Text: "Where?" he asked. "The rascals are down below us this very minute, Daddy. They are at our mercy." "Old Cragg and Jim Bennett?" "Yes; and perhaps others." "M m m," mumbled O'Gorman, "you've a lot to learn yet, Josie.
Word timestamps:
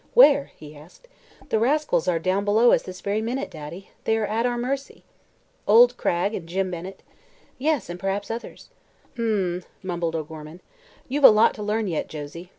"Where?" 0.15 0.45
he 0.55 0.75
asked. 0.75 1.07
"The 1.49 1.59
rascals 1.59 2.07
are 2.07 2.17
down 2.17 2.43
below 2.43 2.71
us 2.71 2.81
this 2.81 3.01
very 3.01 3.21
minute, 3.21 3.51
Daddy. 3.51 3.91
They 4.05 4.17
are 4.17 4.25
at 4.25 4.47
our 4.47 4.57
mercy." 4.57 5.03
"Old 5.67 5.95
Cragg 5.95 6.33
and 6.33 6.49
Jim 6.49 6.71
Bennett?" 6.71 7.03
"Yes; 7.59 7.87
and 7.87 7.99
perhaps 7.99 8.31
others." 8.31 8.69
"M 9.15 9.25
m 9.25 9.55
m," 9.57 9.63
mumbled 9.83 10.15
O'Gorman, 10.15 10.59
"you've 11.07 11.23
a 11.23 11.29
lot 11.29 11.53
to 11.53 11.61
learn 11.61 11.85
yet, 11.87 12.07
Josie. 12.09 12.49